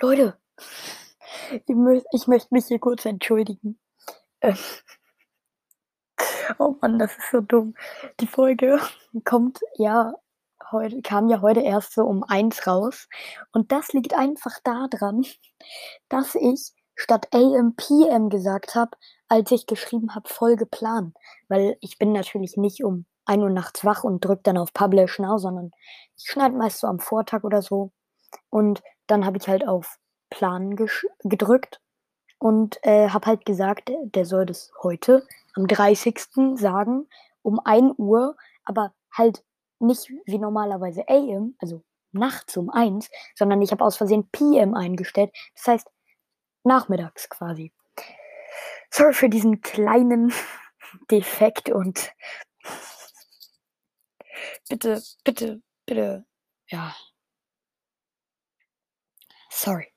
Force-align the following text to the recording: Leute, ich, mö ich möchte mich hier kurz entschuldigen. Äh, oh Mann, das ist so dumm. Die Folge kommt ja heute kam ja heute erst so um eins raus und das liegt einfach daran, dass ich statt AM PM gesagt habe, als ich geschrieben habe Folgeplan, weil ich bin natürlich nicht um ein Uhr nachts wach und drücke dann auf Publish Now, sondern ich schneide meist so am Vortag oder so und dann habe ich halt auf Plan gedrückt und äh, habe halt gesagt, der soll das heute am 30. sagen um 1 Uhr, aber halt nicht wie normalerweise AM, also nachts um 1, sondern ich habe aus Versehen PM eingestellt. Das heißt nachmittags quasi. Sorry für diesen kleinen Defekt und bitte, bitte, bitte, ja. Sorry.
Leute, 0.00 0.38
ich, 1.50 1.62
mö 1.74 2.00
ich 2.12 2.28
möchte 2.28 2.54
mich 2.54 2.66
hier 2.66 2.78
kurz 2.78 3.04
entschuldigen. 3.04 3.80
Äh, 4.38 4.54
oh 6.58 6.76
Mann, 6.80 7.00
das 7.00 7.16
ist 7.18 7.32
so 7.32 7.40
dumm. 7.40 7.74
Die 8.20 8.28
Folge 8.28 8.78
kommt 9.24 9.60
ja 9.74 10.14
heute 10.70 11.02
kam 11.02 11.28
ja 11.28 11.40
heute 11.40 11.60
erst 11.60 11.94
so 11.94 12.04
um 12.04 12.22
eins 12.22 12.66
raus 12.66 13.08
und 13.52 13.72
das 13.72 13.92
liegt 13.92 14.14
einfach 14.14 14.58
daran, 14.62 15.24
dass 16.08 16.34
ich 16.34 16.72
statt 16.94 17.28
AM 17.32 17.74
PM 17.74 18.28
gesagt 18.28 18.74
habe, 18.74 18.90
als 19.28 19.50
ich 19.50 19.66
geschrieben 19.66 20.14
habe 20.14 20.28
Folgeplan, 20.28 21.14
weil 21.48 21.76
ich 21.80 21.98
bin 21.98 22.12
natürlich 22.12 22.56
nicht 22.56 22.84
um 22.84 23.06
ein 23.24 23.42
Uhr 23.42 23.50
nachts 23.50 23.84
wach 23.84 24.04
und 24.04 24.24
drücke 24.24 24.42
dann 24.44 24.58
auf 24.58 24.72
Publish 24.72 25.18
Now, 25.18 25.38
sondern 25.38 25.72
ich 26.16 26.30
schneide 26.30 26.56
meist 26.56 26.80
so 26.80 26.86
am 26.86 27.00
Vortag 27.00 27.44
oder 27.44 27.62
so 27.62 27.92
und 28.50 28.82
dann 29.08 29.26
habe 29.26 29.38
ich 29.38 29.48
halt 29.48 29.66
auf 29.66 29.98
Plan 30.30 30.76
gedrückt 31.24 31.80
und 32.38 32.78
äh, 32.82 33.08
habe 33.08 33.26
halt 33.26 33.44
gesagt, 33.44 33.90
der 33.90 34.24
soll 34.24 34.46
das 34.46 34.70
heute 34.82 35.26
am 35.54 35.66
30. 35.66 36.20
sagen 36.54 37.08
um 37.42 37.60
1 37.64 37.94
Uhr, 37.98 38.36
aber 38.64 38.94
halt 39.10 39.42
nicht 39.80 40.12
wie 40.26 40.38
normalerweise 40.38 41.08
AM, 41.08 41.56
also 41.58 41.82
nachts 42.12 42.56
um 42.56 42.70
1, 42.70 43.10
sondern 43.34 43.62
ich 43.62 43.72
habe 43.72 43.84
aus 43.84 43.96
Versehen 43.96 44.28
PM 44.30 44.74
eingestellt. 44.74 45.32
Das 45.54 45.66
heißt 45.66 45.88
nachmittags 46.64 47.28
quasi. 47.28 47.72
Sorry 48.90 49.12
für 49.12 49.28
diesen 49.28 49.60
kleinen 49.60 50.32
Defekt 51.10 51.70
und 51.70 52.12
bitte, 54.68 55.02
bitte, 55.24 55.62
bitte, 55.86 56.24
ja. 56.68 56.94
Sorry. 59.58 59.88